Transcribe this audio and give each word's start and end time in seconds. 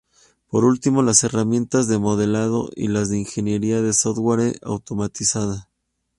Por 0.49 0.65
último, 0.65 1.03
las 1.03 1.23
herramientas 1.23 1.87
de 1.87 1.99
modelado 1.99 2.71
y 2.75 2.87
las 2.87 3.09
de 3.09 3.19
Ingeniería 3.19 3.83
de 3.83 3.93
Software 3.93 4.57
Automatizada. 4.63 5.69